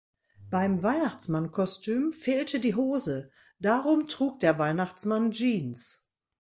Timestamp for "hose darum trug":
2.73-4.39